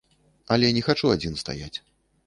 [0.55, 1.75] Але не хачу адзін стаяць.